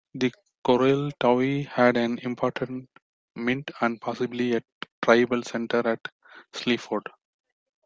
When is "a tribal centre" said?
4.55-5.87